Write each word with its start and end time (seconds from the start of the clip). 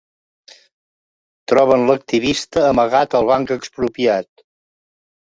Troben 1.53 1.85
l'activista 1.91 2.65
amagat 2.73 3.17
al 3.23 3.31
Banc 3.31 3.57
Expropiat 3.61 4.47